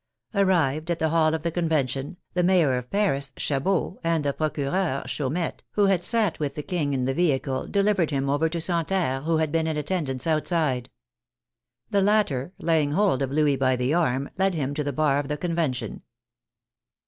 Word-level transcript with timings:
Arrived 0.33 0.89
at 0.89 0.97
the 0.97 1.09
hall 1.09 1.35
of 1.35 1.43
the 1.43 1.51
Convention, 1.51 2.17
the 2.33 2.41
Mayor 2.43 2.75
of 2.75 2.89
Paris, 2.89 3.31
Chabot, 3.37 3.99
and 4.03 4.25
the 4.25 4.33
Procureur, 4.33 5.03
Chaumette, 5.05 5.61
who 5.73 5.85
had 5.85 6.03
sat 6.03 6.39
with 6.39 6.55
the 6.55 6.63
King 6.63 6.95
in 6.95 7.05
the 7.05 7.13
vehicle, 7.13 7.67
delivered 7.67 8.09
him 8.09 8.27
over 8.27 8.49
to 8.49 8.59
Santerre 8.59 9.21
who 9.21 9.37
had 9.37 9.51
been 9.51 9.67
in 9.67 9.77
attendance 9.77 10.25
outside. 10.25 10.89
The 11.91 12.01
latter, 12.01 12.51
laying 12.57 12.93
hold 12.93 13.21
of 13.21 13.29
Louis 13.31 13.57
by 13.57 13.75
the 13.75 13.93
arm, 13.93 14.31
led 14.39 14.55
him 14.55 14.73
to 14.73 14.83
the 14.83 14.91
bar 14.91 15.19
of 15.19 15.27
the 15.27 15.37
Convention. 15.37 16.01